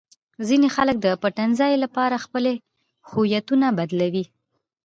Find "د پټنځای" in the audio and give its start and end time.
1.01-1.73